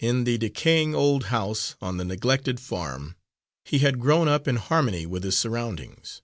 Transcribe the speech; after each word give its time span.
In 0.00 0.24
the 0.24 0.36
decaying 0.36 0.96
old 0.96 1.26
house, 1.26 1.76
on 1.80 1.96
the 1.96 2.04
neglected 2.04 2.58
farm, 2.58 3.14
he 3.64 3.78
had 3.78 4.00
grown 4.00 4.26
up 4.26 4.48
in 4.48 4.56
harmony 4.56 5.06
with 5.06 5.22
his 5.22 5.38
surroundings. 5.38 6.22